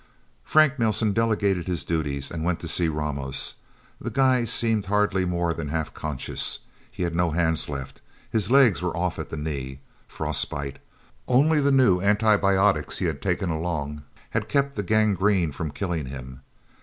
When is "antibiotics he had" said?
12.01-13.21